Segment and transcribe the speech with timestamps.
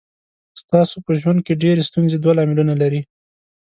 [0.61, 3.01] ستاسو په ژوند کې ډېرې ستونزې دوه لاملونه لري.